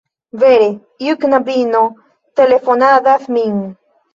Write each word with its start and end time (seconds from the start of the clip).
Vere, 0.43 0.69
iu 1.09 1.17
knabino 1.25 1.83
telefonadas 2.41 3.33
min 3.37 3.57